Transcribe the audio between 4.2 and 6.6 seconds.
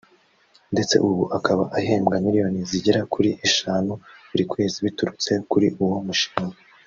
buri kwezi biturutse kuri uwo mushinga